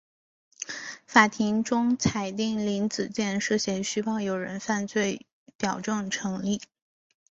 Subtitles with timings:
[1.05, 5.27] 法庭终裁定林子健涉嫌虚报有人犯罪
[5.59, 6.59] 表证成立。